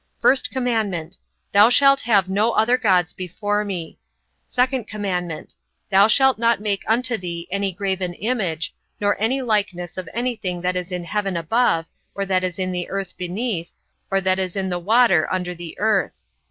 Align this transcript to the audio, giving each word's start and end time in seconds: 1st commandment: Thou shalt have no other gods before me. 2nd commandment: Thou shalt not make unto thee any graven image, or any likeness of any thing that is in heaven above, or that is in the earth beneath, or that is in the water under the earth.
1st 0.23 0.49
commandment: 0.49 1.17
Thou 1.51 1.69
shalt 1.69 1.99
have 2.01 2.27
no 2.27 2.53
other 2.53 2.75
gods 2.75 3.13
before 3.13 3.63
me. 3.63 3.99
2nd 4.49 4.87
commandment: 4.87 5.53
Thou 5.91 6.07
shalt 6.07 6.39
not 6.39 6.59
make 6.59 6.81
unto 6.87 7.17
thee 7.17 7.47
any 7.51 7.71
graven 7.71 8.15
image, 8.15 8.73
or 8.99 9.15
any 9.21 9.43
likeness 9.43 9.97
of 9.99 10.09
any 10.11 10.35
thing 10.35 10.61
that 10.61 10.75
is 10.75 10.91
in 10.91 11.03
heaven 11.03 11.37
above, 11.37 11.85
or 12.15 12.25
that 12.25 12.43
is 12.43 12.57
in 12.57 12.71
the 12.71 12.89
earth 12.89 13.15
beneath, 13.15 13.73
or 14.09 14.19
that 14.21 14.39
is 14.39 14.55
in 14.55 14.69
the 14.69 14.79
water 14.79 15.31
under 15.31 15.53
the 15.53 15.77
earth. 15.77 16.15